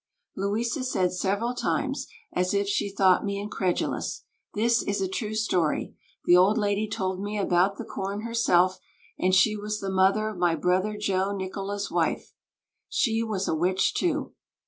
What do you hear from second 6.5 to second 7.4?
lady told me